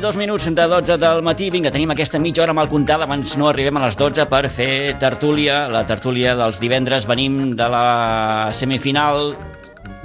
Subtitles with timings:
[0.00, 1.48] Dos minuts de 12 del matí.
[1.50, 3.06] Vinga, tenim aquesta mitja hora mal comptada.
[3.06, 5.66] Abans no arribem a les 12 per fer tertúlia.
[5.72, 7.06] La tertúlia dels divendres.
[7.08, 9.34] Venim de la semifinal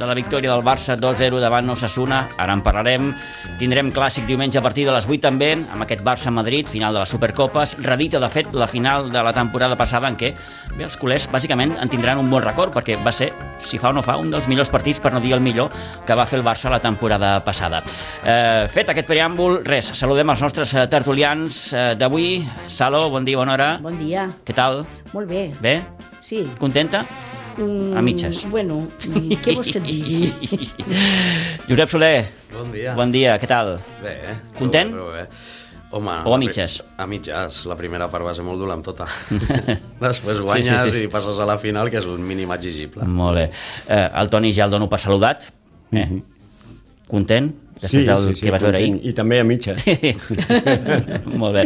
[0.01, 2.23] de la victòria del Barça 2-0 davant Osasuna.
[2.41, 3.11] Ara en parlarem.
[3.59, 7.13] Tindrem clàssic diumenge a partir de les 8 també, amb aquest Barça-Madrid, final de les
[7.13, 7.75] Supercopes.
[7.85, 10.33] Redita, de fet, la final de la temporada passada en què
[10.75, 13.95] bé, els culers bàsicament en tindran un bon record, perquè va ser, si fa o
[13.95, 15.71] no fa, un dels millors partits, per no dir el millor,
[16.07, 17.83] que va fer el Barça la temporada passada.
[18.25, 22.47] Eh, fet aquest preàmbul, res, saludem els nostres eh, tertulians eh, d'avui.
[22.67, 23.73] Salo, bon dia, bona hora.
[23.81, 24.29] Bon dia.
[24.45, 24.83] Què tal?
[25.13, 25.51] Molt bé.
[25.61, 25.81] Bé?
[26.21, 26.45] Sí.
[26.59, 27.05] Contenta?
[27.57, 28.45] Mm, A mitges.
[28.49, 30.31] Bueno, mm, què vols que et digui?
[31.69, 32.93] Josep Soler, Bon dia.
[32.95, 33.75] bon dia, què tal?
[34.03, 34.35] Bé, eh?
[34.57, 34.91] Content?
[34.95, 35.59] Prou bé, prou bé.
[35.91, 36.77] Home, O a mitges?
[36.95, 37.65] A mitges.
[37.67, 39.03] La primera part va ser molt dura amb tota.
[39.99, 41.03] Després guanyes Sí, sí, sí.
[41.03, 43.03] i passes a la final, que és un mínim exigible.
[43.11, 43.43] Molt bé.
[43.91, 45.49] Eh, el Toni ja el dono per saludat.
[45.91, 46.05] Eh?
[47.11, 47.51] Content?
[47.81, 48.91] Després del que vas veure ahir?
[49.09, 49.81] I també a mitges.
[51.41, 51.63] Molt bé.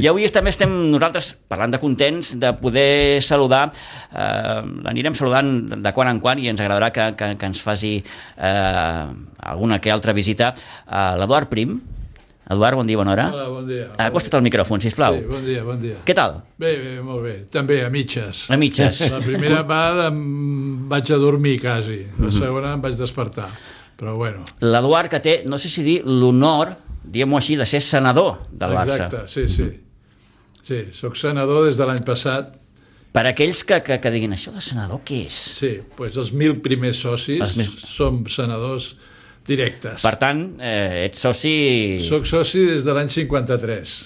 [0.00, 3.66] I avui també estem nosaltres parlant de contents de poder saludar,
[4.08, 7.98] eh, l'anirem saludant de quan en quan i ens agradarà que, que, que ens faci
[8.00, 9.04] eh,
[9.52, 10.54] alguna que altra visita
[10.86, 11.78] a l'Eduard Prim.
[12.48, 13.26] Eduard, bon dia, bona hora.
[13.28, 13.90] Hola, bon dia.
[14.00, 15.18] Acosta't al micròfon, sisplau.
[15.18, 15.98] Sí, bon dia, bon dia.
[16.08, 16.38] Què tal?
[16.56, 17.34] Bé, bé, molt bé.
[17.52, 18.46] També a mitges.
[18.48, 19.02] A mitges.
[19.12, 20.22] La primera part em
[20.88, 22.06] vaig a dormir quasi.
[22.16, 23.50] La segona em vaig despertar.
[23.98, 26.70] Però bueno, L'Eduard que té, no sé si dir l'honor,
[27.02, 28.94] diguem-ho així, de ser senador del Barça.
[29.08, 29.68] exacte, sí, sí.
[30.68, 32.52] Sí, sóc senador des de l'any passat.
[33.12, 35.38] Per aquells que, que, que diguin això de senador, què és?
[35.58, 38.92] Sí, doncs els mil primers socis Els mil- som senadors
[39.48, 40.04] directes.
[40.04, 41.54] Per tant, eh, ets soci...
[42.04, 43.96] Soc soci des de l'any 53.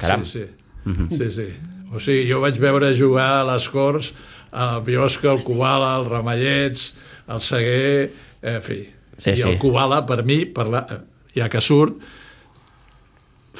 [0.00, 0.24] Caram.
[0.24, 0.96] Sí, sí.
[1.12, 1.46] sí, sí.
[1.92, 4.12] O sigui, jo vaig veure jugar a les Corts
[4.50, 6.94] el Biosca, el Kubala, el Ramallets,
[7.30, 8.10] el Seguer,
[8.42, 8.80] en fi.
[9.20, 9.48] Sí, I sí.
[9.50, 10.84] el Kubala, per mi, per la,
[11.36, 11.98] ja que surt,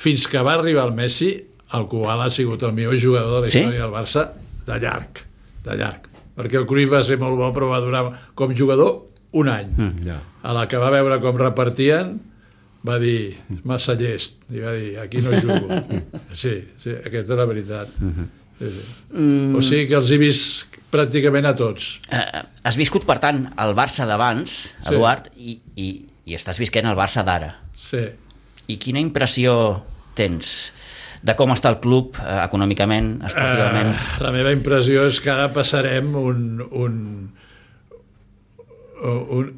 [0.01, 1.33] fins que va arribar el Messi,
[1.77, 3.59] el Kubala ha sigut el millor jugador de la Sí?
[3.61, 4.25] història del Barça
[4.67, 5.21] de llarg,
[5.67, 6.09] de llarg.
[6.41, 8.05] Perquè el Cruyff va ser molt bo, però va durar
[8.35, 9.03] com jugador
[9.37, 9.69] un any.
[9.77, 10.05] Mm.
[10.07, 10.17] Ja.
[10.43, 12.15] A la que va veure com repartien,
[12.87, 13.37] va dir,
[13.69, 15.69] massa llest, i va dir, aquí no jugo.
[16.33, 17.93] Sí, sí, aquesta és la veritat.
[18.61, 18.87] Sí, sí.
[19.17, 19.57] Mm.
[19.57, 21.95] O sigui que els he vist pràcticament a tots.
[22.13, 24.91] Eh, has viscut, per tant, el Barça d'abans, Sí.
[24.93, 25.89] Eduard, i, i,
[26.29, 27.55] i estàs visquent el Barça d'ara.
[27.79, 28.05] Sí.
[28.69, 29.81] I quina impressió
[30.19, 30.73] tens
[31.23, 33.95] de com està el club eh, econòmicament, esportivament?
[33.95, 36.63] Uh, la meva impressió és que ara passarem un...
[36.71, 36.95] un,
[39.41, 39.51] un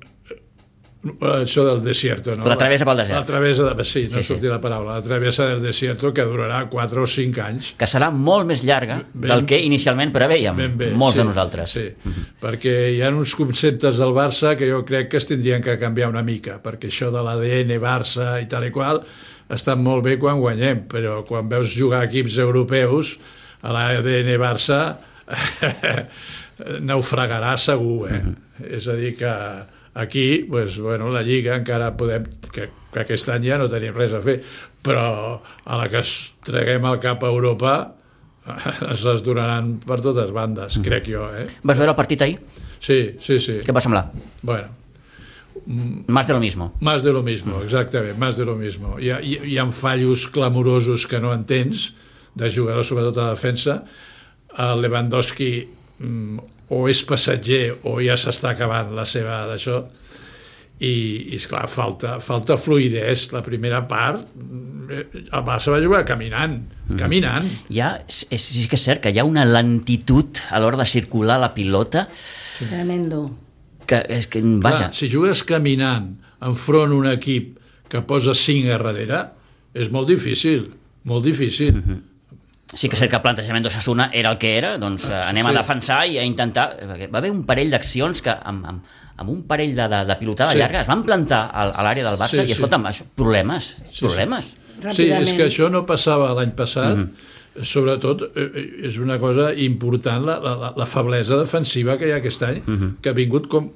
[1.02, 2.46] això del desierto, no?
[2.46, 3.18] La travessa pel desert.
[3.18, 4.94] La travessa, de, sí, no Sí, sí, la paraula.
[5.00, 7.72] La travessa del desierto que durarà 4 o 5 anys.
[7.76, 11.24] que serà molt més llarga Ben- del que inicialment preveiem, Ben bé, molts sí, de
[11.26, 11.70] nosaltres.
[11.74, 11.88] Sí,
[12.40, 16.08] perquè hi ha uns conceptes del Barça que jo crec que es tindrien que canviar
[16.08, 19.02] una mica, perquè això de l'ADN Barça i tal i qual
[19.50, 23.18] està molt bé quan guanyem, però quan veus jugar equips europeus,
[23.62, 24.98] a l'ADN Barça
[26.80, 28.22] naufragarà segur, eh?
[28.78, 29.30] És a dir, que
[29.94, 32.24] aquí, pues, bueno, la Lliga encara podem...
[32.52, 34.38] Que, que aquest any ja no tenim res a fer,
[34.84, 36.02] però a la que
[36.44, 37.72] treguem el cap a Europa
[38.90, 41.46] ens les donaran per totes bandes, crec jo, eh?
[41.64, 42.40] Vas veure el partit ahir?
[42.82, 43.60] Sí, sí, sí.
[43.62, 44.08] Què et va semblar?
[44.42, 44.68] Bueno,
[46.08, 46.72] Más de lo mismo.
[46.80, 48.96] más de lo mismo, exactament, más de lo mismo.
[48.98, 51.92] Hi ha, hi, hi ha fallos clamorosos que no entens,
[52.34, 53.84] de jugadors, sobretot a defensa.
[54.58, 55.68] El Lewandowski
[55.98, 56.38] mm,
[56.72, 59.82] o és passatger o ja s'està acabant la seva d'això.
[60.82, 60.94] I,
[61.30, 66.56] i esclar, falta, falta fluidesa la primera part mm, el Barça va jugar caminant
[66.98, 67.46] caminant.
[67.70, 70.80] Hi ha, és, és, sí que és cert que hi ha una lentitud a l'hora
[70.82, 72.08] de circular la pilota.
[72.58, 73.22] Tremendo.
[73.86, 77.58] que és que, vaja, Clar, si jugues caminant enfront un equip
[77.92, 79.20] que posa 5 a darrere,
[79.74, 80.68] és molt difícil,
[81.08, 81.76] molt difícil.
[82.74, 85.44] Sí que és cert que el plantejament d'Ossassuna era el que era, doncs eh, anem
[85.46, 85.50] Sí.
[85.50, 86.76] a defensar i a intentar...
[87.12, 88.82] Va haver un parell d'accions que amb, amb,
[89.16, 90.58] amb un parell de, de, de pilotada Sí.
[90.58, 92.52] llarga es van plantar al, a l'àrea del Barça Sí, i sí.
[92.52, 94.00] escolta'm, això, problemes, sí.
[94.06, 94.54] problemes.
[94.54, 95.36] Sí, és Ràpidament.
[95.36, 97.64] que això no passava l'any passat, mm -hmm.
[97.64, 102.16] sobretot eh, eh, és una cosa important la, la, la feblesa defensiva que hi ha
[102.16, 102.82] aquest any, mm Mhm.
[102.82, 103.00] -hmm.
[103.02, 103.70] que ha vingut com,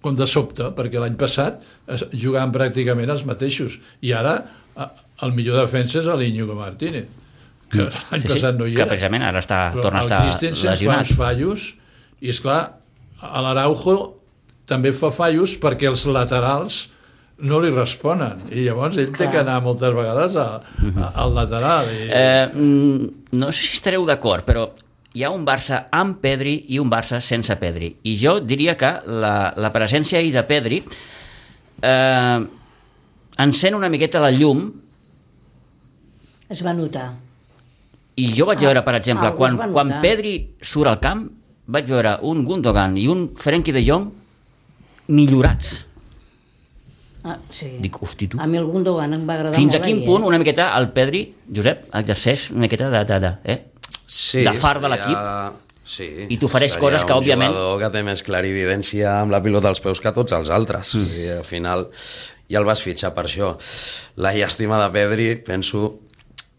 [0.00, 4.44] com de sobte, perquè l'any passat es, jugaven pràcticament els mateixos, i ara
[4.76, 4.92] a-
[5.22, 7.06] el millor defensa és l'Iñigo Martínez,
[7.70, 8.20] que l'any.
[8.20, 8.90] Sí, sí, passat no hi que era.
[8.92, 11.06] precisament ara està, Però torna a el estar Christensen fa lesionat.
[11.08, 11.66] uns fallos,
[12.20, 12.60] i és clar,
[13.20, 13.96] a l'Araujo
[14.68, 16.88] també fa fallos perquè els laterals
[17.38, 21.86] no li responen i llavors ell té que anar moltes vegades a, a, al lateral
[21.94, 24.64] i, Eh, mm, no sé si estareu d'acord, però
[25.14, 27.92] hi ha un Barça amb Pedri i un Barça sense Pedri.
[28.04, 30.82] I jo diria que la, la presència ahir de Pedri
[31.82, 32.38] eh,
[33.38, 34.66] encén una miqueta la llum
[36.48, 37.10] Es va notar.
[38.18, 39.92] I jo vaig Ah, veure, per exemple, algú quan, quan.
[40.02, 41.26] Pedri surt al camp,
[41.70, 44.08] vaig veure un Gundogan i un Frenkie de Jong
[45.08, 45.84] millorats.
[47.24, 47.72] Ah, sí.
[47.82, 48.38] Dic, hosti, tu.
[48.40, 50.28] A mi el Gundogan em va agradar Fins a molt quin ahir, punt eh?
[50.30, 51.22] una miqueta el Pedri,
[51.54, 53.58] Josep, exerceix una miqueta de, de, de, eh?
[54.06, 58.02] sí, de far de l'equip Sí, i t'ofereix coses que, un òbviament- jugador que té
[58.04, 60.90] més clarividència amb la pilota als peus que tots els altres.
[60.98, 61.06] Mm.
[61.16, 61.86] I al final
[62.52, 63.54] ja el vas fitxar per això.
[64.20, 65.94] La llàstima de Pedri, penso,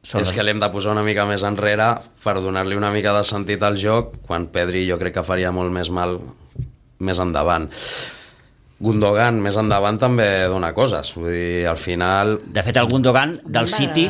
[0.09, 1.91] Són és que l'hem de posar una mica més enrere
[2.23, 5.69] per donar-li una mica de sentit al joc, quan Pedri jo crec que faria molt
[5.75, 6.17] més mal
[7.05, 7.67] més endavant.
[8.81, 13.67] Gundogan més endavant també dona coses, vull dir, al final De fet, el Gundogan del
[13.69, 14.07] City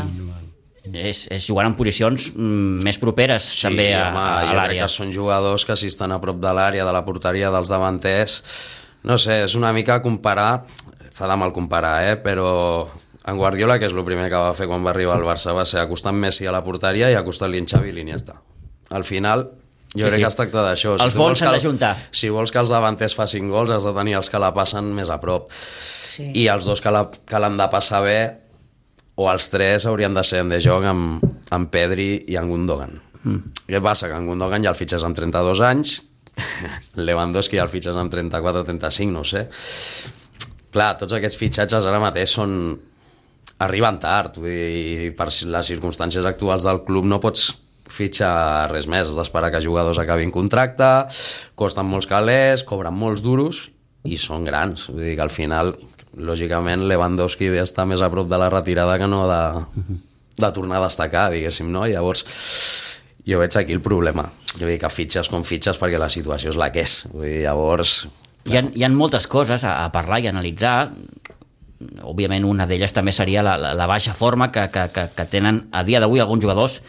[0.94, 4.86] és, és jugant en posicions mm, més properes Sí, també a, home, a, crec l'àrea.
[4.86, 8.40] que són jugadors que si estan a prop de l'àrea, de la porteria dels davanters,
[9.10, 10.64] no sé, és una mica comparar,
[11.12, 12.16] fa de mal comparar, eh?
[12.22, 12.88] però
[13.26, 15.66] en Guardiola, que és el primer que va fer quan va arribar al Barça, va
[15.66, 18.38] ser acostant Messi a la porteria i acostant-li en Xavi i l'Iniesta.
[18.90, 19.44] Al final,
[19.94, 20.22] jo Sí, crec sí.
[20.22, 20.94] que es tracta d'això.
[20.96, 21.96] Els bons vols s'han d'ajuntar.
[22.12, 25.10] Si vols que els davanters facin gols, has de tenir els que la passen més
[25.10, 25.52] a prop.
[25.52, 26.32] Sí.
[26.34, 28.20] I els dos que la- que l'han de passar bé,
[29.16, 33.02] o els tres haurien de ser en De Jong amb, amb Pedri i en Gundogan.
[33.24, 33.52] Mm.
[33.68, 34.08] Què passa?
[34.08, 36.02] Que en Gundogan ja el fitxes amb 32 anys,
[36.96, 39.48] Lewandowski ja el fitxes amb 34-35, no ho sé.
[40.72, 42.80] Clar, tots aquests fitxatges ara mateix són
[43.60, 47.50] arriben tard, dir, per les circumstàncies actuals del club no pots
[47.90, 50.90] fitxar res més, has d'esperar que jugadors acabin contracte,
[51.60, 53.68] costen molts calés, cobren molts duros
[54.08, 55.74] i són grans, vull dir que al final
[56.20, 59.42] lògicament Lewandowski està més a prop de la retirada que no de,
[60.40, 61.86] de tornar a destacar, diguéssim, no?
[61.90, 62.24] Llavors,
[63.28, 64.26] jo veig aquí el problema.
[64.56, 66.96] Jo dir que fitxes com fitxes perquè la situació és la que és.
[67.12, 68.00] Vull dir, llavors,
[68.48, 70.90] Hi ha, hi ha moltes coses a, a parlar i analitzar.
[71.80, 75.68] Òbviament, una d'elles també seria la, la, la baixa forma que, que, que, que tenen
[75.72, 76.82] a dia d'avui alguns jugadors.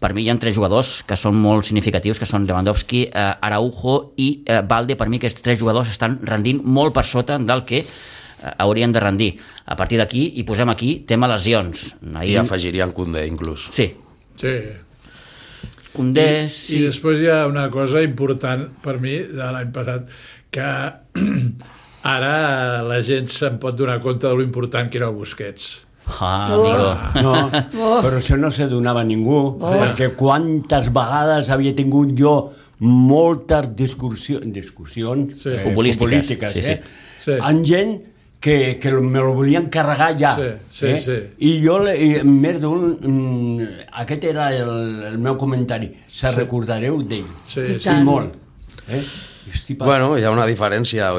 [0.00, 3.96] Per mi hi ha tres jugadors que són molt significatius, que són Lewandowski, eh, Araujo
[4.22, 4.96] i eh, Valde.
[4.96, 9.02] Per mi aquests tres jugadors estan rendint molt per sota del que eh, haurien de
[9.02, 9.32] rendir.
[9.66, 11.96] A partir d'aquí, i posem aquí, tema lesions.
[12.22, 13.66] i afegirien Koundé inclús.
[13.74, 13.90] Sí,
[14.38, 14.54] sí.
[15.92, 16.78] Condé, I, sí.
[16.78, 20.06] I després hi ha una cosa important per mi de l'any passat,
[20.54, 20.70] que
[22.02, 25.86] ara la gent se'n pot donar compte de lo important que era el Busquets.
[26.20, 27.20] Ah, Oh.
[27.22, 27.34] No,
[28.02, 35.36] però això no se donava ningú, perquè quantes vegades havia tingut jo moltes discussió, discussions
[35.42, 35.50] Sí.
[35.50, 36.72] eh, Futbolístiques, futbolístiques sí, sí.
[36.72, 36.82] eh?
[37.20, 37.32] Sí.
[37.40, 38.00] amb gent
[38.40, 40.34] que, que me lo volien carregar ja.
[40.34, 41.00] Sí, sí, eh?
[41.00, 41.18] sí.
[41.46, 42.96] I jo, le- i més d'un...
[42.98, 43.66] mm,
[44.00, 45.92] Aquest era el, el meu comentari.
[46.08, 47.26] Se recordareu d'ell.
[47.46, 47.84] Sí, sí.
[47.84, 48.02] tant.
[48.02, 48.32] molt.
[48.88, 49.02] Eh?
[49.52, 51.10] Estic pa- Bueno, hi ha una diferència.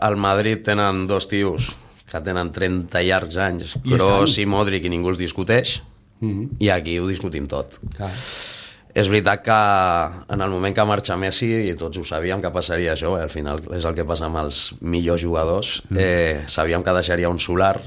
[0.00, 1.70] Al Madrid tenen dos tios
[2.08, 5.82] que tenen 30 llargs anys, I Kroos i Modric, i ningú els discuteix,
[6.20, 6.56] Mhm.
[6.58, 7.78] i aquí ho discutim tot.
[7.96, 8.10] Clar.
[8.94, 9.52] És veritat que
[10.34, 13.22] en el moment que marxa Messi, i tots ho sabíem que passaria això, eh?
[13.22, 17.38] al final és el que passa amb els millors jugadors, eh, sabíem que deixaria un
[17.38, 17.80] solar,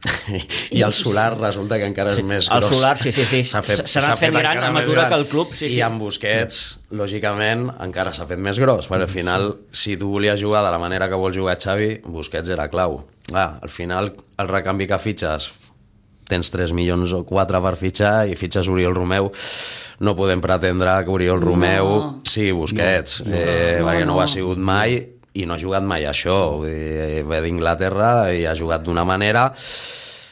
[0.76, 2.70] i el solar resulta que encara és Sí, més el gros.
[2.76, 3.42] solar, sí, sí, sí.
[3.44, 5.10] S'ha fet, fent fet gran a més mesura gran.
[5.12, 5.80] que el club, sí, I sí.
[5.84, 6.60] amb Busquets,
[6.96, 10.78] lògicament, encara s'ha fet més gros, perquè al final, si tu volies jugar de la
[10.80, 13.02] manera que vol jugar Xavi, Busquets era clau.
[13.34, 15.50] Ah, al final, el recanvi que fitxes,
[16.30, 19.30] tens 3 milions o 4 per fitxar i fitxes Oriol Romeu,
[20.00, 24.16] no podem pretendre que Oriol Romeu sigui Busquets, no, no, eh, no, perquè no, no.
[24.16, 24.96] ho ha sigut mai
[25.34, 26.36] i no ha jugat mai això.
[26.60, 29.50] Vull dir, ve d'Inglaterra i ha jugat d'una manera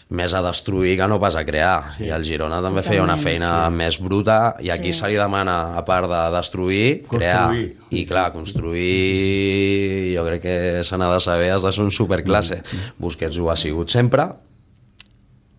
[0.09, 1.93] més a destruir que no pas a crear.
[1.99, 2.07] Sí.
[2.09, 3.76] I el Girona també feia una Totalment, feina sí.
[3.83, 5.02] més bruta i aquí sí.
[5.02, 7.47] se li demana, a part de destruir, crear.
[7.52, 7.76] Construir.
[7.88, 12.62] I clar, construir jo crec que se n'ha de saber, has de ser un superclasse.
[12.99, 14.31] Busquets ho ha sigut sempre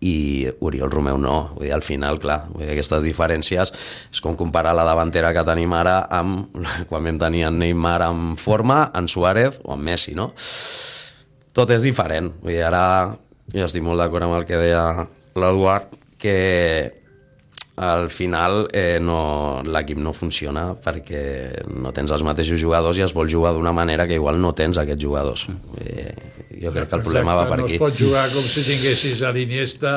[0.00, 1.52] i Oriol Romeu no.
[1.54, 3.72] Vull dir, al final, clar, vull dir, aquestes diferències
[4.10, 6.54] és com comparar la davantera que tenim ara amb
[6.90, 10.30] quan vam tenir en Neymar en forma, en Suárez o en Messi, no?
[11.56, 12.30] Tot és diferent.
[12.40, 12.84] Vull dir, ara
[13.52, 14.84] jo estic molt d'acord amb el que deia
[15.36, 16.99] l'Eduard, que
[17.76, 23.14] al final eh, no, l'equip no funciona perquè no tens els mateixos jugadors i es
[23.16, 25.46] vol jugar d'una manera que igual no tens aquests jugadors.
[25.80, 26.12] Eh,
[26.60, 27.78] jo crec que el problema va per no aquí.
[27.78, 29.94] es pot jugar com si tinguessis a l'Iniesta,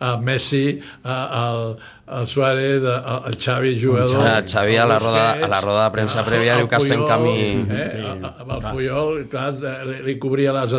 [0.00, 4.24] a Messi, a, al, al Suárez, a- al Xavi jugador...
[4.24, 6.94] El Xavi a la roda- a la roda de premsa a- prèvia diu que està
[6.96, 8.00] en camí- Eh?
[8.00, 9.52] A- a- El Puyol, clar,
[9.90, 10.72] li, li cobria les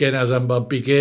[0.00, 1.00] esquenes amb el Piqué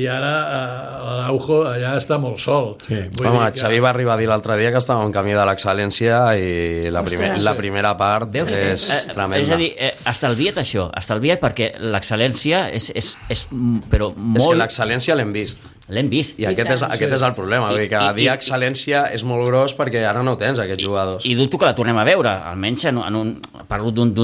[0.00, 2.74] i ara eh, l'Araujo allà està molt sol.
[2.86, 2.98] Sí.
[3.16, 5.32] Vull Home, dir que- Xavi va arribar a dir l'altre dia que estava en camí
[5.36, 7.44] de l'excel·lència i la, primer, Ostres.
[7.46, 8.50] la primera part Veus?
[8.50, 9.44] és Eh, tremenda.
[9.44, 13.46] És a dir, eh, estalvia't això, estalvia't perquè l'excel·lència és, és, és
[13.90, 14.58] però És que molt...
[14.58, 15.62] l'excel·lència l'hem vist.
[15.90, 16.38] L'hem vist.
[16.38, 17.68] I, aquest, és, aquest és el problema.
[17.70, 20.58] Vull dir que I- i- dir i- excel·lència és molt gros perquè ara no tens
[20.58, 21.26] aquests jugadors.
[21.26, 24.14] I dubto que la tornem a veure, almenys en, en un, parlo d'un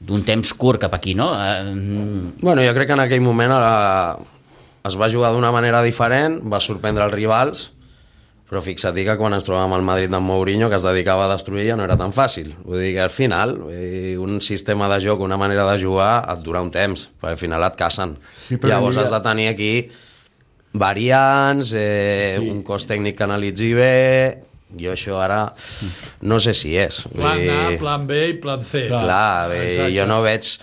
[0.00, 1.32] d'un temps curt cap aquí, no?
[1.34, 4.14] Eh, Bueno, jo crec que en aquell moment eh,
[4.88, 7.72] es va jugar d'una manera diferent, va sorprendre els rivals,
[8.48, 11.66] però fixa't que quan ens trobàvem al Madrid d'en Mourinho, que es dedicava a destruir,
[11.68, 12.54] ja no era tan fàcil.
[12.64, 16.40] Vull dir que al final, dir, un sistema de joc, una manera de jugar, et
[16.46, 18.16] dura un temps, perquè al final et casen.
[18.46, 19.72] Sí, però Llavors mira- has de tenir aquí
[20.72, 22.48] variants, eh, Sí.
[22.48, 24.40] un cos tècnic que analitzi bé,
[24.76, 25.52] jo això ara
[26.20, 27.04] no sé si és.
[27.12, 28.88] Vull Plan A, dir- plan B i plan C.
[28.88, 29.94] Clar, bé, Exacte.
[29.96, 30.58] jo no veig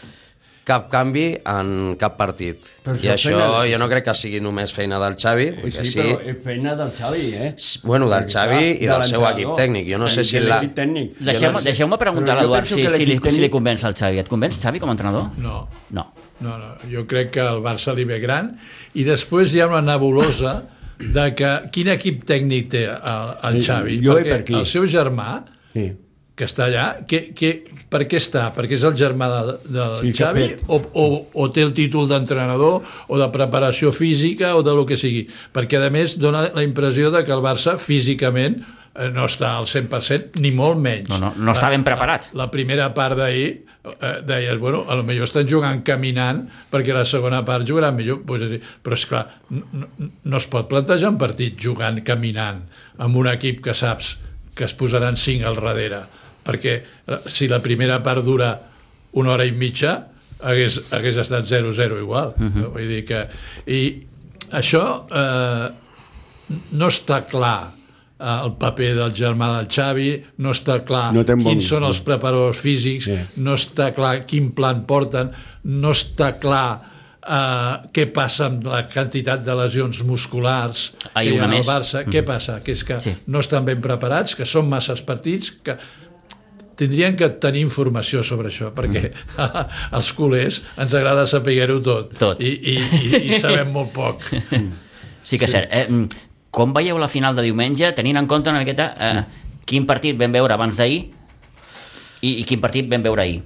[0.65, 2.57] cap canvi en cap partit.
[2.83, 5.83] Però I això de- jo no crec que sigui només feina del Xavi, Sí, perquè
[5.83, 7.55] sí, sí, però és feina del Xavi, eh?
[7.83, 9.91] bueno, del Perquè, Xavi clar, i de del seu equip tècnic.
[9.91, 10.59] Jo no sé si la...
[10.61, 14.17] Deixeu-me deixeu preguntar a l'Eduard si, que si, li, si li convenç al Xavi.
[14.19, 15.29] Et convenç, Xavi, com a entrenador?
[15.37, 16.07] No, No.
[16.39, 16.75] no, no.
[16.91, 18.55] Jo crec que el Barça li ve gran
[18.95, 20.63] i després hi ha una nebulosa
[20.99, 23.99] de que quin equip tècnic té el, el Sí, Xavi.
[24.03, 24.53] jo perquè per aquí.
[24.61, 25.91] el seu germà, Sí.
[26.35, 27.49] que està allà, que, que,
[27.89, 28.49] per què està?
[28.55, 32.81] Perquè és el germà de, del Sí, Xavi o, o, o té el títol d'entrenador
[33.07, 35.27] o de preparació física o de lo que sigui.
[35.55, 38.65] Perquè, a més, dona la impressió de que el Barça físicament eh,
[39.11, 41.09] no està al 100%, ni molt menys.
[41.11, 42.29] No, no, no està ben preparat.
[42.31, 46.95] La, la primera part d'ahir eh, deies, bueno, a lo millor estan jugant caminant perquè
[46.95, 48.47] la segona part jugaran millor, pues,
[48.83, 52.63] però és clar, no, no, es pot plantejar un partit jugant caminant
[53.03, 54.15] amb un equip que saps
[54.55, 56.05] que es posaran cinc al darrere,
[56.47, 58.53] perquè eh, si la primera part dura
[59.19, 59.97] una hora i mitja
[60.39, 62.33] hagués, hagués estat 0-0 igual.
[62.37, 62.71] Uh -huh.
[62.71, 63.27] Vull dir que...
[63.67, 63.81] I
[64.51, 65.67] això eh,
[66.71, 67.84] no està clar eh,
[68.25, 70.09] el paper del germà del Xavi,
[70.41, 73.17] no està clar No bon- quins són els preparadors físics, Sí.
[73.45, 75.31] no està clar quin plan porten,
[75.63, 76.91] no està clar
[77.25, 81.63] eh, què passa amb la quantitat de lesions musculars Ah, i que hi ha al.
[81.65, 82.03] Barça.
[82.05, 82.59] Què passa?
[82.63, 83.15] Que és que Sí.
[83.27, 85.77] no estan ben preparats, que són masses partits, que
[86.75, 89.11] tindrien que tenir informació sobre això, perquè
[89.95, 92.41] als culers ens agrada saber-ho tot, Tot.
[92.41, 94.21] I, i, i, i sabem molt poc.
[95.25, 95.71] Sí que és cert.
[95.73, 96.07] Eh, mm,
[96.55, 99.23] com veieu la final de diumenge, tenint en compte una miqueta eh,
[99.67, 101.01] quin partit vam veure abans d'ahir
[102.23, 103.41] i, i quin partit vam veure ahir?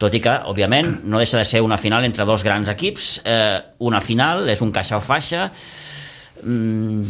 [0.00, 3.60] Tot i que, òbviament, no deixa de ser una final entre dos grans equips, eh,
[3.86, 5.50] una final, és un caixa o faixa...
[6.42, 7.04] Mm,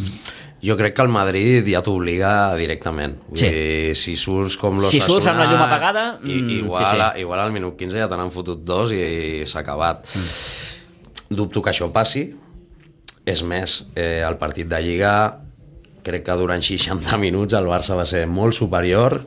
[0.65, 3.17] Jo crec que el Madrid ja t'obliga directament.
[3.27, 3.49] Vull Sí.
[3.53, 4.91] dir, si surts com l'Osasuna...
[4.95, 7.19] Si surts amb la llum apagada, i, mm, igual, sí, sí.
[7.21, 10.07] Igual al minut 15 ja te n'han fotut dos i, s'ha acabat.
[10.15, 11.35] Mm.
[11.37, 12.23] Dubto que això passi.
[13.25, 15.15] És més, eh, el partit de Lliga
[16.05, 19.19] crec que durant 60 minuts el Barça va ser molt superior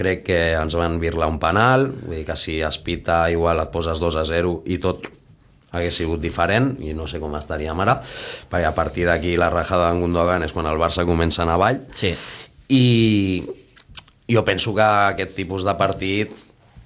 [0.00, 3.72] crec que ens van virlar un penal vull dir que si es pita igual et
[3.72, 5.10] poses 2 a 0 i tot
[5.76, 9.90] hagués sigut diferent i no sé com estaríem ara perquè a partir d'aquí la rajada
[9.90, 12.14] d'en Gundogan és quan el Barça comença a anar avall sí.
[12.72, 12.84] i
[14.30, 16.32] jo penso que aquest tipus de partit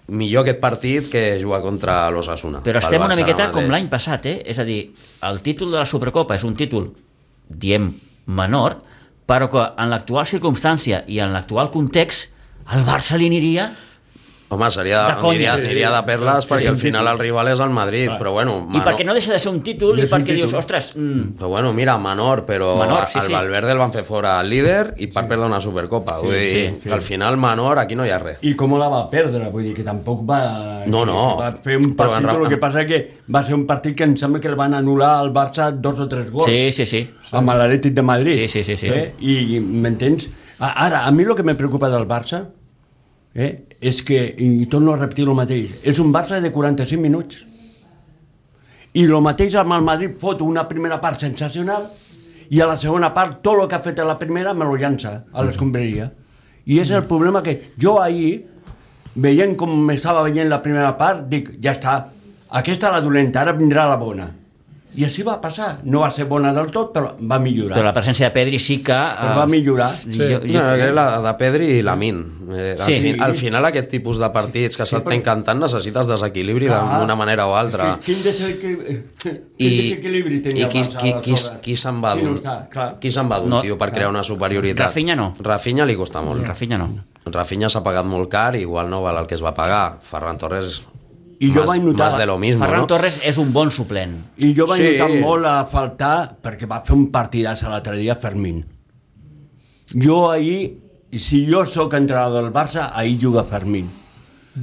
[0.08, 4.36] millor aquest partit que jugar contra l'Osasuna Però estem una miqueta com l'any passat, eh?
[4.44, 4.82] És a dir,
[5.24, 6.90] el títol de la Supercopa és un títol,
[7.48, 7.88] diem,
[8.26, 8.78] menor,
[9.24, 12.30] però que en l'actual circumstància i en l'actual context
[12.72, 13.70] el Barça li aniria
[14.50, 15.54] Home, seria, De conya.
[15.54, 16.82] aniria, aniria de perles perquè Sí, al sí.
[16.86, 18.68] final el rival és el Madrid, però bueno...
[18.72, 21.72] i perquè no deixa de ser un títol i perquè dius, ostres, mm, Però bueno,
[21.72, 23.32] mira, menor, però Menor, sí, al sí.
[23.32, 26.18] Valverde el van fer fora al líder i per perdre una Supercopa.
[26.20, 28.38] Vull dir sí, que al final menor aquí no hi ha res.
[28.42, 30.84] I com la va perdre, vull dir que tampoc va...
[30.86, 31.36] No, no.
[31.40, 33.00] Va fer un Però en partit, ra- el que passa que
[33.34, 36.06] va ser un partit que em sembla que el van anul·lar al Barça dos o
[36.08, 36.44] tres gols.
[36.46, 37.08] sí, sí, sí.
[37.32, 38.34] amb l'Atlètic de Madrid.
[38.38, 38.88] Sí, sí, sí, sí.
[38.92, 39.14] Eh?
[39.20, 40.28] I m'entens?
[40.60, 42.44] Ara, a mi el que me preocupa del Barça
[43.34, 47.42] eh, és que, i torno a repetir el mateix, és un Barça de 45 minuts.
[48.94, 51.88] I el mateix amb el Madrid fot una primera part sensacional
[52.48, 54.76] i a la segona part tot el que ha fet a la primera me lo
[54.78, 56.10] llança a l'escombraria.
[56.64, 58.46] I és el problema que jo ahir,
[59.14, 61.98] veient com estava veient la primera part, dic, ja està,
[62.54, 64.30] aquesta la dolenta, ara vindrà la bona.
[64.96, 65.78] I així va passar.
[65.84, 67.74] No va ser bona del tot, però va millorar.
[67.76, 68.94] Però la presència de Pedri sí que...
[68.94, 69.88] Però va millorar.
[69.90, 70.12] Sí.
[70.20, 72.20] Jo, Jo, no, la de Pedri i la Min.
[72.54, 72.98] Eh, al, Sí.
[73.00, 77.00] fi, al final aquest tipus de partits que se't encantant necessites desequilibri Clar.
[77.00, 77.98] d'una manera o altra.
[78.04, 81.34] Quin desequilibri, quin I, desequilibri tenia i qui, qui, qui,
[81.64, 84.22] qui se'n va Sí, no d'un qui se'n va d'un No, tio per crear una
[84.22, 85.32] superioritat Rafinha no.
[85.40, 86.88] Rafinha li costa molt Rafinha no.
[87.26, 90.82] Rafinha s'ha pagat molt car igual no val el que es va pagar Ferran Torres
[91.40, 92.86] I jo más, vaig notar- más de lo mismo Ferran no?
[92.86, 94.14] Torres és un bon suplent.
[94.38, 94.92] I jo vaig Sí.
[94.98, 98.64] notar molt a faltar, perquè va fer un partidàs l'altre dia, Fermín.
[99.94, 100.80] Jo ahir,
[101.12, 103.88] si jo sóc entrenador del Barça, ahir juga Fermín.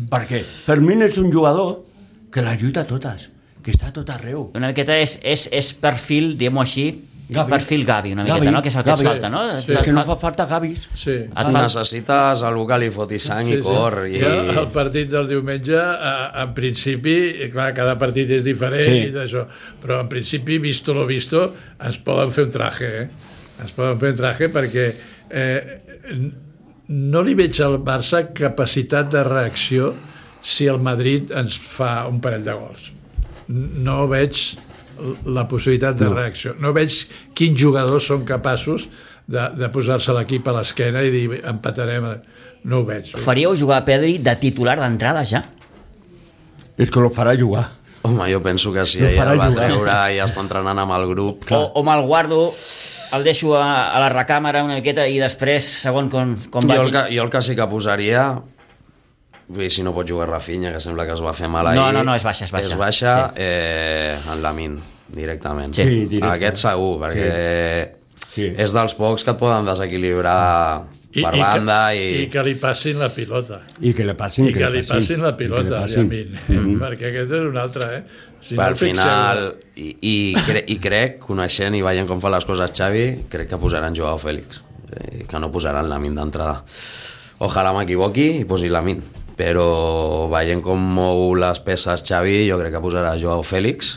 [0.09, 1.83] Perquè Fermín és un jugador
[2.31, 3.29] que la lluita a totes,
[3.61, 4.51] que està a tot arreu.
[4.55, 6.85] Una miqueta és, és, és perfil, diguem-ho així,
[7.35, 7.51] Gavi.
[7.51, 8.61] perfil Gavi, una miqueta, Gavi, no?
[8.61, 9.01] Que és el que Gavi.
[9.05, 9.41] et falta, no?
[9.61, 9.71] Sí.
[9.71, 10.89] Et És que no fa- fa falta Gavis.
[10.95, 11.11] Sí.
[11.11, 11.61] Et fa...
[11.61, 14.19] necessites algú que li foti sang i cor i...
[14.19, 18.99] Ja, el partit del diumenge, eh, en principi, eh, clar, cada partit és diferent Sí.
[19.07, 19.45] i d'això,
[19.81, 23.09] però en principi, visto lo visto, ens poden fer un traje, eh?
[23.61, 24.87] Ens poden fer un traje perquè
[25.29, 25.79] eh,
[26.91, 29.93] no li veig al Barça capacitat de reacció
[30.43, 32.91] si el Madrid ens fa un parell de gols.
[33.47, 34.33] No veig
[35.25, 36.53] la possibilitat de reacció.
[36.59, 36.93] No veig
[37.37, 38.87] quins jugadors són capaços
[39.27, 42.07] de, de posar-se l'equip a l'esquena i dir empatarem.
[42.69, 43.13] No ho veig.
[43.17, 45.41] Faríeu jugar a Pedri de titular d'entrada ja?
[46.77, 47.67] És que lo farà jugar.
[48.03, 49.67] Home, jo penso que sí, No farà el va jugar.
[49.67, 51.45] treure i està entrenant amb el grup.
[51.53, 52.47] O, o me'l guardo,
[53.13, 56.87] el deixo a, a la recàmera una miqueta i després, segon com, com Jo el,
[56.87, 56.93] vagi...
[56.95, 58.23] que, jo el que sí que posaria
[59.51, 61.79] Vull dir, si no pot jugar Rafinha, que sembla que es va fer mal ahir...
[61.79, 62.69] No, no, no, és baixa, és baixa.
[62.71, 63.41] És baixa Sí.
[63.43, 64.77] eh, en Lamin,
[65.11, 65.73] directament.
[65.75, 65.83] Sí.
[65.83, 66.29] Sí, directe.
[66.37, 67.91] Aquest segur, perquè
[68.31, 68.45] Sí.
[68.55, 72.21] és dels pocs que et poden desequilibrar per banda que, i...
[72.23, 75.33] i que li passin la pilota I que li passin, i que li passin la
[75.35, 76.05] pilota I que passin.
[76.07, 76.79] Mm -hmm.
[76.79, 78.03] perquè aquest és un altre eh?
[78.39, 82.29] si al el fixeu- final, i, i, cre, i crec, coneixent i veient com fa
[82.29, 84.61] les coses Xavi, crec que posaran Joao Fèlix,
[84.95, 86.63] eh, que no posaran Lamin d'entrada.
[87.39, 89.01] Ojalà m'equivoqui i posi Lamin,
[89.41, 93.95] però veient com mou les peces Xavi, jo crec que posarà Joao Fèlix,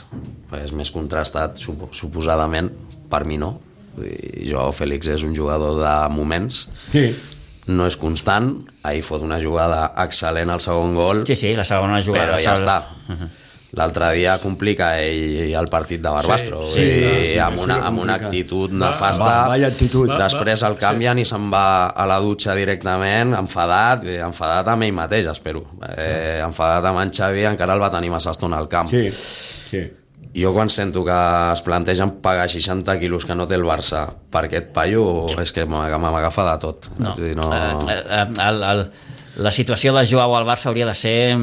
[0.49, 2.71] perquè és més contrastat, supo, suposadament,
[3.13, 3.53] per mi no.
[3.95, 7.05] Vull dir, Joao Fèlix és un jugador de moments, Sí.
[7.69, 8.55] no és constant,
[8.85, 12.33] ahir fot una jugada excel·lent al segon gol, Sí, sí, la segona jugada.
[12.35, 12.61] però ja saps?
[12.65, 13.29] està.
[13.75, 17.59] L'altre dia complica ell el partit de Barbastro, Sí, sí, sí, sí, sí, sí, amb,
[17.65, 19.25] una, sí, amb una actitud Va, nefasta.
[19.25, 20.09] va, vaya actitud.
[20.09, 24.87] Va, Després el canvien i se'n va a la dutxa directament, enfadat, eh, enfadat amb
[24.87, 25.65] ell mateix, espero.
[25.97, 28.89] Eh, enfadat amb en Xavi, encara el va tenir massa estona al camp.
[28.95, 29.83] Sí, sí.
[30.35, 31.15] Jo quan sento que
[31.53, 35.05] es plantegen pagar 60 quilos que no té el Barça per aquest paio,
[35.39, 36.89] és que m'ag- m'agafa de tot.
[36.99, 37.13] No.
[37.15, 37.51] Dir, no...
[37.55, 38.91] Eh, eh, el, el,
[39.45, 41.37] la situació de Joao al Barça hauria de ser...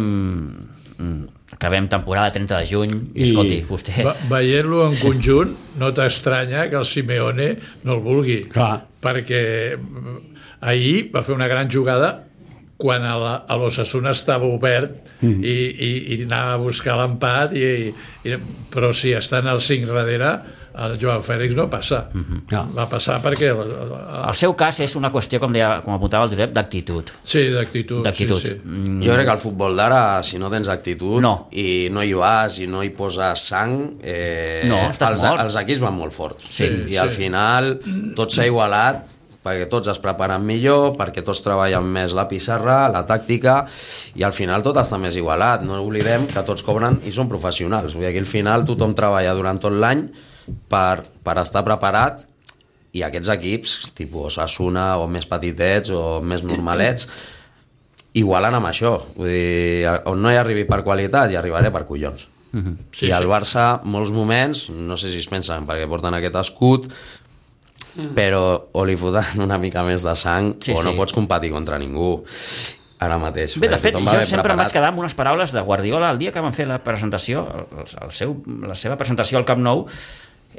[1.62, 4.04] mm, mm, acabem temporada 30 de juny i, I- escolti, vostè...
[4.30, 8.42] Veient-lo en conjunt, no t'estranya que el Simeone no el vulgui.
[8.50, 8.82] Clar.
[9.02, 10.18] Perquè mm,
[10.62, 12.24] ahir va fer una gran jugada
[12.82, 15.44] quan a la- a l'Ossassuna estava obert Mhm.
[15.46, 17.94] i, i, i anava a buscar l'empat, i,
[18.26, 18.38] i,
[18.74, 20.40] però si estan els cinc darrere,
[20.74, 22.06] el Joao Fèlix no passa.
[22.14, 22.42] Mhm.
[22.48, 22.66] Clar.
[22.76, 23.50] Va passar perquè...
[23.52, 23.94] El, el,
[24.30, 27.10] El seu cas és una qüestió, com, deia, com apuntava el Josep, d'actitud.
[27.24, 28.06] sí, d'actitud.
[28.14, 28.56] Sí, sí.
[28.64, 31.48] Mm, Jo crec que el futbol d'ara, si no tens actitud No.
[31.52, 35.42] i no hi vas i no hi poses sang, eh, No, els, mort.
[35.42, 36.46] els equips van molt forts.
[36.50, 37.18] Sí, I al sí.
[37.26, 37.80] final
[38.16, 39.06] tot s'ha igualat
[39.42, 43.66] perquè tots es preparen millor, perquè tots treballen més la pissarra, la tàctica,
[44.14, 45.64] i al final tot està més igualat.
[45.66, 47.96] No oblidem que tots cobren i són professionals.
[47.96, 50.04] Vull dir, aquí al final tothom treballa durant tot l'any
[50.70, 52.26] per, per estar preparat
[52.94, 57.08] i aquests equips, tipus Osasuna o més petitets o més normalets,
[58.22, 58.98] igualen amb això.
[59.16, 62.28] Vull dir, on no hi arribi per qualitat, hi arribaré per collons.
[62.52, 62.76] Mm -hmm.
[62.92, 63.30] Sí, I al sí.
[63.30, 66.92] Barça, molts moments, no sé si es pensen perquè porten aquest escut,
[68.16, 70.98] però o li foten una mica més de sang Sí, o no sí.
[70.98, 72.22] pots competir contra ningú
[73.00, 73.58] ara mateix.
[73.58, 74.72] Bé, de perquè fet, jo sempre em vaig preparat.
[74.72, 77.48] quedar amb unes paraules de Guardiola el dia que van fer la presentació,
[77.80, 79.88] el, el seu, la seva presentació al Camp Nou,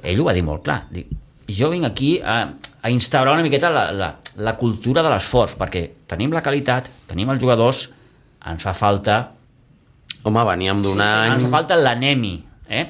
[0.03, 0.85] ell ho va dir molt clar.
[0.93, 1.11] Dic,
[1.53, 2.39] jo vinc aquí a,
[2.83, 7.31] a instaurar una miqueta la, la, la cultura de l'esforç, perquè tenim la qualitat, tenim
[7.35, 7.87] els jugadors,
[8.49, 9.21] ens fa falta...
[10.23, 11.33] Home, veníem d'un any...
[11.35, 12.37] Ens fa falta l'anemi,
[12.71, 12.85] eh?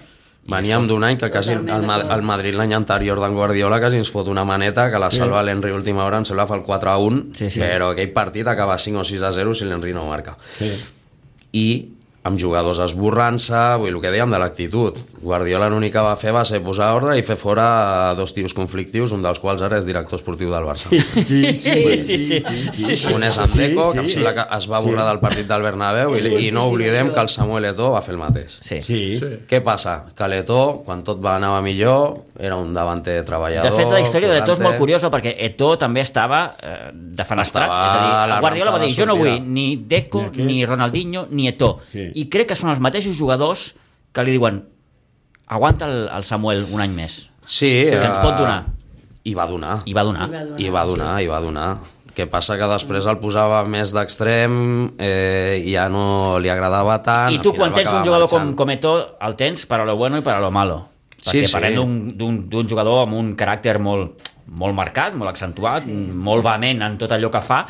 [0.52, 4.26] Veníem d'un any que quasi el, el Madrid l'any anterior d'en Guardiola quasi ens fot
[4.28, 6.96] una maneta que la salva l'Henry a última hora, em sembla fa el 4 a
[6.98, 7.60] 1, Sí, sí.
[7.62, 10.34] però aquell partit acaba 5 o 6 a 0 si l'Henry no marca.
[10.58, 10.72] Sí.
[11.56, 11.66] I
[12.22, 14.98] amb jugadors esborrant-se, vull el que dèiem de l'actitud.
[15.22, 19.10] Guardiola l'únic que va fer va ser posar ordre i fer fora dos tios conflictius,
[19.14, 20.90] un dels quals ara és director esportiu del Barça.
[20.90, 22.38] Sí, sí, Sí, sí, sí.
[22.42, 23.12] sí, sí.
[23.14, 24.14] Un és Andeco, Sí, que em sí.
[24.14, 27.28] sembla que es va borrar del partit del Bernabéu, i, i no oblidem que el
[27.28, 28.58] Samuel Eto'o va fer el mateix.
[28.60, 28.78] Sí.
[28.86, 29.00] Sí.
[29.18, 29.32] Sí.
[29.50, 29.98] Què passa?
[30.14, 33.66] Que l'Eto'o, quan tot va anar millor, era un davanter treballador...
[33.70, 37.66] De fet, la història de l'Eto és molt curiosa perquè Eto també estava eh, defenestrat.
[37.70, 40.62] Estava és a dir, la Guardiola va dir, jo no sortida." vull ni Deco, ni
[40.66, 41.74] Ronaldinho, ni Eto.
[41.92, 42.08] Sí.
[42.14, 43.72] I crec que són els mateixos jugadors
[44.12, 44.62] que li diuen
[45.46, 47.30] aguanta el, el Samuel un any més.
[47.44, 48.62] Sí, que ens pot donar.
[49.24, 49.80] I va donar.
[49.86, 50.28] I va donar.
[50.58, 51.10] I va donar.
[51.22, 51.66] I va donar,
[52.14, 54.54] que passa que després el posava més d'extrem
[54.98, 58.56] eh, i ja no li agradava tant I tu quan tens un jugador com, marxant.
[58.58, 58.94] com Eto
[59.28, 60.82] el tens per a lo bueno i per a lo malo
[61.22, 61.52] Sí, perquè sí.
[61.54, 61.76] parlem
[62.18, 64.26] d'un- jugador amb un caràcter molt,
[64.58, 67.62] molt marcat, molt accentuat, molt vehement en tot allò que fa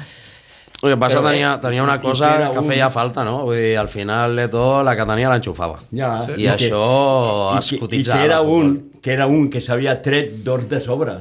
[0.83, 3.45] El que passa Però tenia, tenia una i cosa que un- feia falta, no?
[3.45, 5.79] Vull dir, al final Leto la que tenia l'enxufava.
[5.95, 6.27] Ja.
[6.37, 10.01] I això i es que, i cotitzava que era un que era un que s'havia
[10.03, 11.13] tret dos de sobre.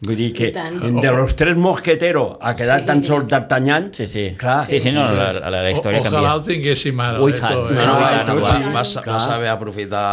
[0.00, 2.86] Vull dir que de los tres mosqueteros ha quedat Sí.
[2.88, 3.90] tan sols d'Artanyant.
[3.92, 4.22] Sí, sí.
[4.38, 4.64] Clar.
[4.66, 6.20] sí, sí, no, la, la, la història O, canvia.
[6.22, 7.20] ojalà el tinguéssim ara.
[7.20, 7.52] Ui, tant.
[7.52, 7.74] eh?
[7.76, 10.04] No, no, va, tant, va, va, va saber aprofitar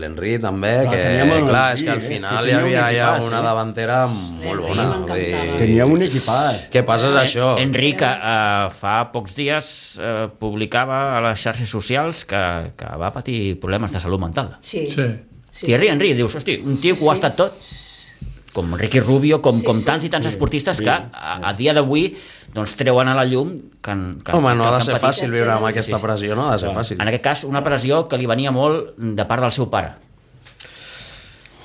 [0.00, 2.06] l'Enri també, Clar, que teníem clar, és que al eh?
[2.06, 3.44] final Que hi havia ja una eh?
[3.44, 4.86] davantera molt bona.
[5.58, 6.64] Tenia un equipàs.
[6.72, 7.50] Què passa és això?
[7.58, 9.70] Eh, Enric eh, fa pocs dies
[10.00, 12.40] eh, publicava a les xarxes socials que,
[12.78, 14.54] que va patir problemes de salut mental.
[14.60, 14.86] Sí.
[14.90, 15.04] Sí.
[15.52, 17.52] sí, Thierry Henry, dius, hosti, un tio que ho ha estat tot,
[18.52, 19.84] com Ricky Rubio, com, Sí, com sí.
[19.84, 22.08] tants i tants esportistes que a, a dia d'avui
[22.54, 23.50] doncs, treuen a la llum
[23.82, 23.92] que,
[24.24, 25.04] que, Home, no que ha de ser patit.
[25.06, 26.06] fàcil viure amb aquesta Sí, sí.
[26.06, 27.00] pressió, no ha de ser fàcil.
[27.00, 29.92] En aquest cas, una pressió que li venia molt de part del seu pare.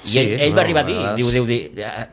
[0.03, 2.07] I Sí, ell, ell no, va arribar a dir, vegades- diu, diu, dir, eh,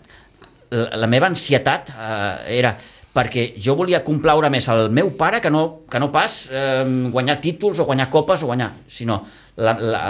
[0.70, 2.76] la, la meva ansietat eh, era
[3.10, 7.40] perquè jo volia complaure més el meu pare que no, que no pas eh, guanyar
[7.42, 9.24] títols o guanyar copes o guanyar, sinó
[9.56, 10.02] la, la,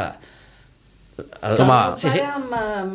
[1.42, 2.20] el, Com a- El sí, sí.
[2.20, 2.94] amb, amb,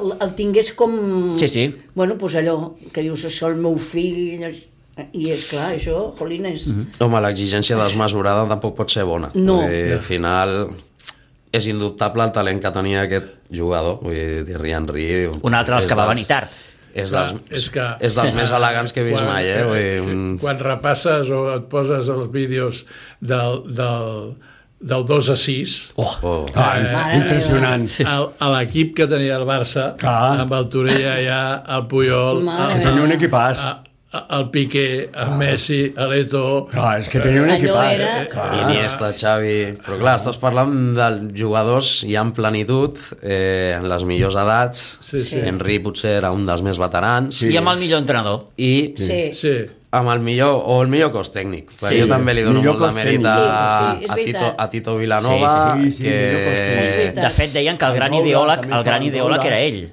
[0.00, 0.94] el, el tingués com...
[1.40, 1.66] Sí, sí.
[1.94, 2.56] Bueno, doncs allò
[2.92, 4.54] que dius, això el meu fill...
[4.94, 6.68] I és clar, això, jolines...
[6.70, 7.02] Mm -hmm.
[7.02, 9.30] Home, l'exigència desmesurada tampoc pot ser bona.
[9.34, 9.56] No.
[9.62, 10.68] Vull dir, al final
[11.50, 15.26] és indubtable el talent que tenia aquest jugador, vull dir, Thierry Henry.
[15.42, 16.48] Un altre dels que va venir tard.
[16.94, 17.84] És Clar, dels, és que...
[18.06, 19.64] és dels més elegants que he vist Quan- mai, eh?
[19.66, 20.38] Vull dir, un...
[20.38, 22.84] Quan repasses o et poses els vídeos
[23.20, 24.36] del, del,
[24.84, 26.46] del 2 a 6, Oh, Oh.
[26.54, 27.88] Ah, Mare impressionant.
[28.38, 30.40] a l'equip que tenia el Barça, Clar.
[30.44, 31.40] amb el Torella ja,
[31.76, 33.58] el Puyol, Mare el, Tenia un equipàs.
[33.64, 33.80] a-
[34.36, 36.68] el Piqué, el Messi, l'Eto...
[36.70, 37.94] Clar, és que tenia un equipàs.
[37.96, 38.50] era- Clar.
[38.70, 39.56] Iniesta, Xavi...
[39.82, 44.84] Però clar, estàs parlant de jugadors ja en plenitud, eh, en les millors edats.
[45.02, 45.40] Sí, sí.
[45.42, 47.42] Henry potser era un dels més veterans.
[47.42, 48.44] I amb el millor entrenador.
[48.56, 49.18] I Sí.
[49.34, 49.56] Sí.
[49.94, 51.70] Amb el millor, o el millor cos tècnic.
[51.78, 52.00] Sí, Sí.
[52.02, 53.34] jo també li dono Millor molt de mèrit a,
[53.98, 57.12] Sí, sí, a, Tito, a Tito Vilanova, Sí, sí, sí, que...
[57.14, 59.84] De fet, deien que el gran ideòleg, el gran ideòleg era ell.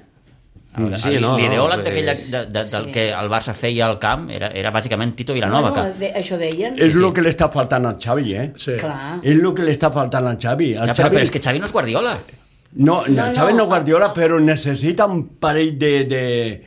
[0.78, 2.92] El, Sí, no, no, L'ideòleg d'aquella- dir- de, de, del Sí.
[2.92, 5.68] que el Barça feia al camp era, era bàsicament Tito Vilanova.
[5.68, 5.98] no, que...
[6.00, 6.78] de, això deien.
[6.78, 7.02] És sí.
[7.04, 8.52] el que li està faltant al Xavi, eh?
[8.56, 8.78] sí.
[8.80, 9.18] Clar.
[9.22, 10.70] És el que li està faltant al Xavi.
[10.72, 11.16] El Ja, però, Xavi...
[11.16, 12.16] però és que Xavi no és Guardiola.
[12.74, 13.58] No, no, No, Xavi no.
[13.58, 16.64] no Guardiola, però necessita un parell de, de,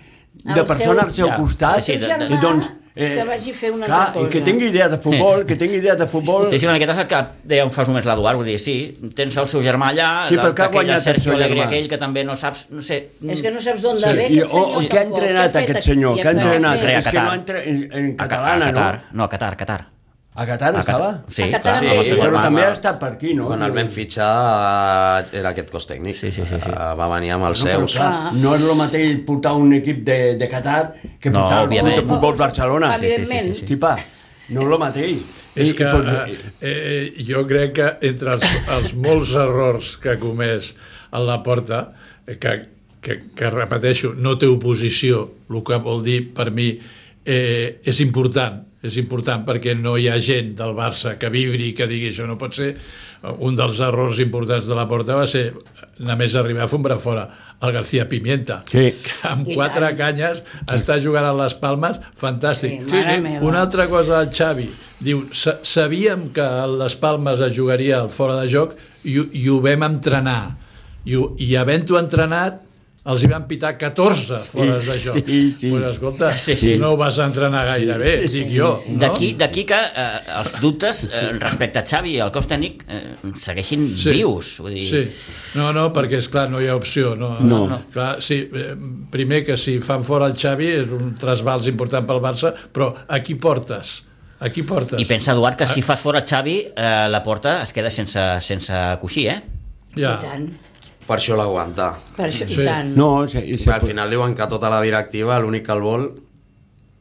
[0.54, 1.82] de persones al seu- costat.
[1.82, 2.38] Sí, sí, de- de- i
[2.96, 4.46] doncs, que vagi a fer una clar, altra I que cosa.
[4.46, 6.46] tingui idea de futbol, que tingui idea de futbol.
[6.50, 8.76] Sí, sí, una miqueta és el que deia fa només l'Eduard, vull dir, sí,
[9.18, 11.98] tens el seu germà allà, Sí, però que ha aquell, el Sergio Alegre aquell que
[11.98, 13.02] també no saps, no sé...
[13.28, 14.78] És que no saps d'on Sí, ve aquest o, senyor.
[14.80, 16.16] o què ha entrenat aquest senyor?
[16.22, 16.86] Què ha entrenat?
[16.86, 18.80] a És que no entra en, en a, catalana, a no?
[18.80, 19.95] Qatar, no, a Qatar, Qatar.
[20.36, 21.10] A Qatar A estava?
[21.24, 21.32] Qatar.
[21.32, 23.46] Sí, A Qatar clar, seu Però també ha estat per aquí, no?
[23.48, 24.26] Quan el vam fitxar
[25.32, 26.18] eh, era aquest cos tècnic.
[26.20, 26.72] Sí, sí, sí, sí.
[26.74, 27.96] Eh, Va venir amb els No, seus.
[27.96, 30.82] clar, no és el mateix portar un equip de, de Qatar
[31.22, 31.96] que No, portar un òbviament.
[32.02, 32.92] de futbol Barcelona.
[33.00, 33.66] Sí, sí, sí, sí, sí.
[33.72, 33.94] Tipa,
[34.50, 35.24] no és el mateix.
[35.56, 38.44] És que pues, eh, eh, jo crec que entre els,
[38.76, 40.74] els molts errors que ha comès
[41.16, 41.94] a la porta,
[42.28, 42.58] eh, que,
[43.00, 46.74] que, que repeteixo, no té oposició, el que vol dir per mi
[47.24, 51.74] eh, és important, és important perquè no hi ha gent del Barça que vibri i
[51.78, 52.76] que digui això no pot ser.
[53.42, 55.48] Un dels errors importants de la porta va ser
[56.06, 57.24] només arribar a fombra fora
[57.66, 58.92] el García Pimienta, Sí.
[59.02, 59.98] que amb I quatre tant.
[59.98, 62.84] canyes està jugant a les Palmes, fantàstic.
[62.86, 63.46] Sí, mare meva.
[63.48, 64.70] Una altra cosa del Xavi,
[65.00, 69.48] diu, "Sa- sabíem que a les Palmes es jugaria al fora de joc i, i
[69.50, 70.58] ho vam entrenar.
[71.06, 72.62] I, i havent-ho entrenat,
[73.06, 75.14] els hi van pitar 14 fora de joc.
[75.28, 75.70] sí, sí.
[75.70, 76.78] Pues, escolta, Sí, sí, sí.
[76.82, 78.72] no ho vas entrenar gaire bé, dic jo.
[78.90, 79.00] No?
[79.38, 83.04] D'aquí que eh, els dubtes eh, respecte a Xavi i al cos tècnic eh,
[83.38, 84.12] segueixin Sí.
[84.18, 84.56] vius.
[84.66, 85.04] Vull dir, Sí.
[85.60, 87.16] No, no, perquè, és clar no hi ha opció.
[87.16, 87.68] No, No.
[87.68, 87.82] no.
[87.94, 88.74] Clar, sí, eh,
[89.12, 93.20] primer que si fan fora el Xavi és un trasbals important pel Barça, però a
[93.22, 94.04] qui portes?
[94.40, 95.00] Aquí portes.
[95.00, 98.74] I pensa, Eduard, que si fas fora Xavi, eh, la porta es queda sense, sense
[99.00, 99.42] coixí, eh?
[99.96, 100.18] Ja.
[100.18, 100.50] I tant.
[101.06, 101.92] Per això l'aguanta.
[102.16, 102.62] Per això, Sí.
[102.62, 102.96] i tant.
[102.98, 106.08] No, se, se, Al final diuen que tota la directiva l'únic que el vol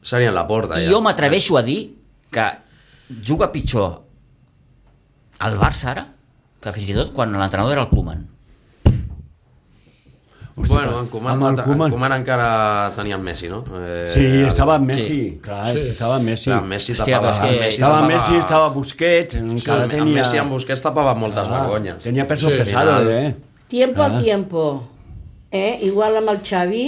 [0.01, 0.79] seria en la porta.
[0.79, 0.91] I ja.
[0.91, 1.95] jo m'atreveixo a dir
[2.29, 2.45] que
[3.25, 4.01] juga pitjor
[5.41, 6.07] el Barça ara
[6.61, 8.27] que fins i tot quan l'entrenador era el Koeman.
[10.57, 11.91] Bueno, en Koeman, amb el en Koeman.
[11.91, 13.61] Koeman encara tenia en Messi, no?
[13.75, 15.39] Eh, Sí, el- estava Messi, Sí.
[15.43, 15.79] clar, Sí.
[15.79, 16.45] estava Messi.
[16.45, 17.41] Clar, Messi Hòstia, tapava...
[17.41, 20.03] que- Messi Estava tapava- Messi, estava Busquets, encara amb, tenia...
[20.05, 21.97] amb Messi amb Busquets tapava moltes Ah, vergonyes.
[22.03, 22.57] Tenia pesos Sí.
[22.59, 23.09] pesados, Final.
[23.11, 23.35] eh?
[23.67, 24.05] Tiempo Ah.
[24.05, 24.83] al tiempo.
[25.51, 25.79] Eh?
[25.83, 26.85] Igual amb el Xavi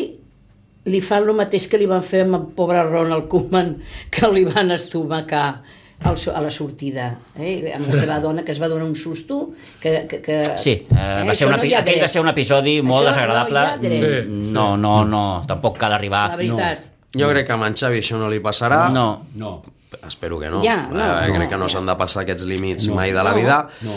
[0.88, 3.78] li fan el mateix que li van fer amb el pobre Ronald Koeman,
[4.12, 5.62] que li van estomacar
[6.04, 7.74] al, a la sortida, eh?
[7.76, 9.50] amb la seva dona, que es va donar un susto.
[9.82, 12.82] Que, que, que, Sí, eh, va ser això un no aquell va ser un episodi
[12.82, 13.60] molt Això no desagradable.
[13.60, 13.98] ha dret.
[14.24, 16.30] Sí, Mm, no, no, no, tampoc cal arribar...
[16.30, 16.86] La veritat.
[17.18, 18.90] Jo crec que amb en Xavi això no li passarà.
[18.94, 19.26] No.
[19.36, 19.62] No.
[20.06, 20.62] Espero que no.
[20.64, 22.96] Ja, no, eh, no, crec que no s'han de passar aquests límits No.
[22.96, 23.36] mai de la No.
[23.38, 23.68] vida.
[23.82, 23.96] No.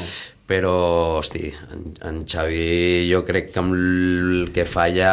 [0.50, 5.10] Però, hosti, en, en Xavi jo crec que amb el que falla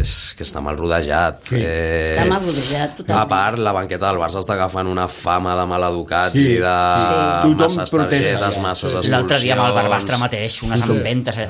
[0.00, 1.42] és que està mal rodejat.
[1.50, 1.60] Sí.
[1.60, 3.18] Està mal rodejat, totalment.
[3.20, 6.54] A part, la banqueta del Barça està agafant una fama de maleducats Sí.
[6.54, 7.52] i de Sí.
[7.60, 8.96] Masses targetes, masses Sí.
[8.96, 9.12] expulsions...
[9.12, 11.36] L'altre dia amb el Barbastre mateix, unes empentes...
[11.44, 11.48] Eh,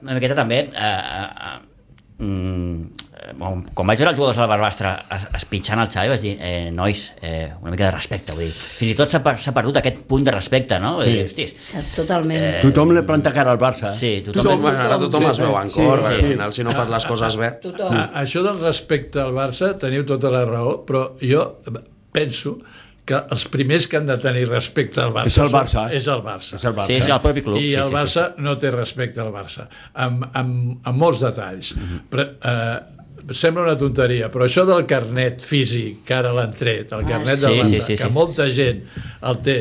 [0.00, 0.62] una miqueta també...
[0.72, 0.96] Eh,
[1.52, 3.01] eh, mm, eh,
[3.38, 6.32] bon, quan vaig veure els jugadors del Barbastre es, es pitjant el Xavi vaig dir,
[6.40, 9.52] eh, nois, eh, una mica de respecte vull dir, fins i tot s'ha per- s'ha
[9.56, 10.94] perdut aquest punt de respecte no?
[11.02, 11.54] Dir, hostis,
[11.96, 12.60] Totalment.
[12.62, 13.92] Tothom li planta cara al Barça.
[13.92, 13.96] eh?
[13.98, 16.04] Sí, tothom- tothom, ara tothom Sí, es veu en sí, cor, sí.
[16.06, 17.50] perquè al final si no fas les coses bé...
[17.62, 17.92] Tothom.
[17.96, 21.58] A, això del respecte al Barça teniu tota la raó, però jo
[22.12, 22.58] penso
[23.04, 25.84] que els primers que han de tenir respecte al Barça És el són- Barça.
[25.90, 26.54] és el Barça.
[26.54, 26.86] És el Barça.
[26.86, 29.66] sí, sí, el propi club I sí, el sí, Barça no té respecte al Barça,
[29.94, 31.72] amb, amb, amb molts detalls.
[31.76, 32.02] Mhm.
[32.08, 37.04] Però, eh, sembla una tonteria, però això del carnet físic, que ara l'han tret, el
[37.06, 37.44] carnet sí.
[37.44, 38.12] del Sí, Barça, sí, sí, que sí.
[38.12, 38.80] molta gent
[39.30, 39.56] el té,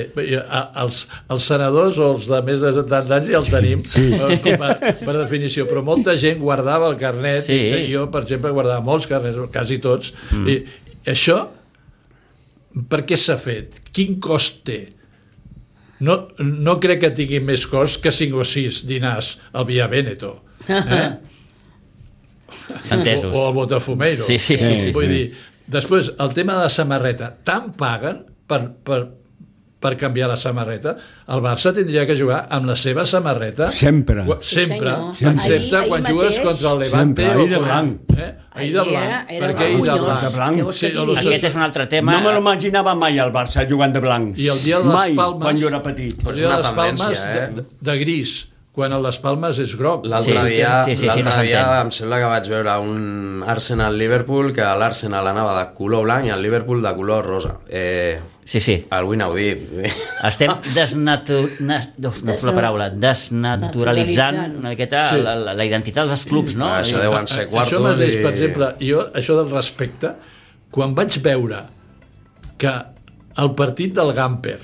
[0.81, 4.07] els, els senadors o els de més de 70 anys ja el tenim Sí.
[4.17, 4.73] eh, com a,
[5.05, 7.59] per definició, però molta gent guardava el carnet, Sí.
[7.69, 10.47] i jo, per exemple, guardava molts carnets, quasi tots, mm.
[10.49, 11.43] i això
[12.89, 13.81] per què s'ha fet?
[13.91, 14.79] Quin cost té?
[16.01, 20.39] No, no crec que tingui més cost que 5 o 6 dinars al Via Veneto.
[20.67, 21.11] Eh?
[22.91, 24.23] entesos O, o al Botafumeiro.
[24.25, 24.91] Sí, sí, sí, sí.
[24.91, 25.23] Vull dir,
[25.67, 29.01] després, el tema de la samarreta, tant paguen per, per,
[29.81, 30.91] per canviar la samarreta,
[31.33, 34.21] el Barça tindria que jugar amb la seva samarreta Sempre.
[34.45, 38.11] Sempre, Sí, excepte Ahir- quan ahir jugues mateix- contra el Levante Sempre, ahir de blanc.
[38.17, 38.27] Eh?
[38.53, 39.05] Ahir de blanc.
[39.07, 40.21] era- era Per què ahir de blanc?
[40.21, 40.73] De blanc.
[40.73, 43.93] Sí, no, no aquest és un altre tema No me l'imaginava mai el Barça jugant
[43.95, 44.37] de blanc.
[44.37, 45.41] I el dia de les mai, Palmes...
[45.41, 46.13] quan jo era petit.
[46.21, 47.49] El És dia de una les Palmes eh?
[47.55, 48.35] de, de gris,
[48.71, 50.05] quan el les Palmes és groc.
[50.07, 54.53] L'altre Sí, dia, sí, sí, sí, no dia em sembla que vaig veure un Arsenal-Liverpool
[54.55, 57.57] que l'Arsenal anava de color blanc i el Liverpool de color rosa.
[57.67, 59.65] Eh, sí, sí algú inaudit.
[60.23, 61.41] estem desnatu...
[61.67, 65.19] na- uf, no és la paraula desnaturalitzant una miqueta Sí.
[65.21, 66.69] la, la, la identitat dels clubs no?
[66.79, 68.23] Això deuen ser quartos Això mateix, i...
[68.23, 70.13] per exemple, jo, això del respecte,
[70.71, 71.65] quan vaig veure
[72.61, 72.71] que
[73.41, 74.59] el partit del Gamper,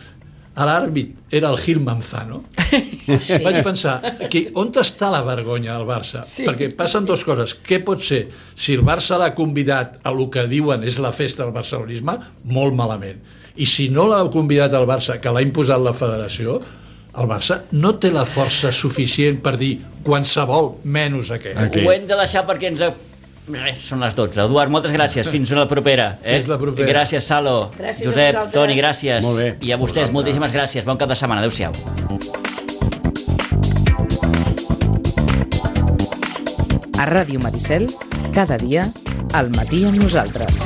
[0.65, 2.41] l'àrbit era el Gil Manzano,
[3.21, 3.37] sí.
[3.43, 3.99] vaig pensar,
[4.31, 6.23] que, on està la vergonya al Barça?
[6.25, 6.47] Sí.
[6.47, 7.53] Perquè passen dues coses.
[7.61, 8.23] Què pot ser?
[8.55, 12.17] Si el Barça l'ha convidat a el que diuen és la festa del barcelonisme,
[12.49, 13.21] molt malament.
[13.57, 16.59] I si no l'ha convidat al Barça, que l'ha imposat la federació,
[17.17, 21.57] el Barça no té la força suficient per dir qualsevol menys aquest.
[21.63, 21.85] Aquí.
[21.85, 22.83] ho hem de deixar perquè ens...
[23.47, 24.41] Res, són les 12.
[24.43, 25.27] Eduard, moltes gràcies.
[25.31, 26.09] Fins a la propera.
[26.19, 26.35] Eh?
[26.41, 26.87] Fins la propera.
[26.89, 27.69] Gràcies, Salo.
[27.77, 28.39] Gràcies Josep.
[28.51, 29.23] Toni, gràcies.
[29.23, 29.47] Molt bé.
[29.63, 30.83] I a vostès, moltíssimes gràcies.
[30.87, 31.45] Bon cap de setmana.
[31.45, 31.71] Adéu-siau.
[36.97, 37.87] A Ràdio Maricel,
[38.35, 38.89] cada dia,
[39.37, 40.65] al matí amb nosaltres.